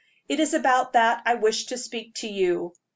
"It 0.27 0.39
is 0.39 0.55
about 0.55 0.93
that 0.93 1.21
I 1.27 1.35
wish 1.35 1.65
to 1.67 1.77
speak 1.77 2.15
to 2.21 2.27
you. 2.27 2.73